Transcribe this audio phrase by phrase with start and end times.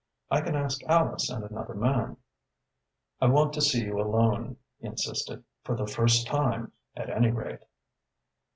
[0.31, 2.17] "I can ask Alice and another man."
[3.21, 7.59] "I want to see you alone," he insisted, "for the first time, at any rate."